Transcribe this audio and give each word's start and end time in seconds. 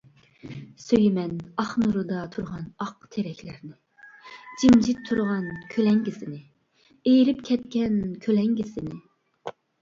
سۆيىمەن 0.83 1.33
ئاق 1.63 1.73
نۇرىدا 1.81 2.21
تۇرغان 2.35 2.63
ئاق 2.85 2.95
تېرەكلەرنى، 3.15 3.75
جىمجىت 4.63 5.03
تۇرغان 5.11 5.45
كۆلەڭگىسىنى، 5.75 6.41
ئېرىپ 7.13 7.45
كەتكەن 7.51 8.01
كۆلەڭگىسىنى. 8.27 8.99